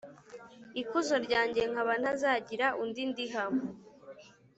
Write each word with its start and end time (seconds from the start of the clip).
ikuzo 0.81 1.15
ryanjye 1.25 1.61
nkaba 1.71 1.93
ntazagira 2.01 2.67
undi 2.83 3.03
ndiha, 3.09 3.43